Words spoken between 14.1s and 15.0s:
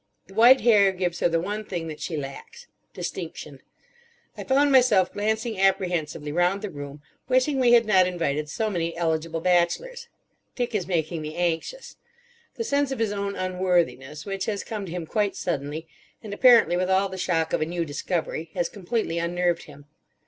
which has come to